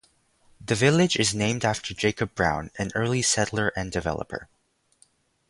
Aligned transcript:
The 0.59 0.73
village 0.73 1.15
is 1.17 1.35
named 1.35 1.63
after 1.63 1.93
Jacob 1.93 2.33
Brown, 2.33 2.71
an 2.79 2.89
early 2.95 3.21
settler 3.21 3.67
and 3.75 3.91
developer. 3.91 4.49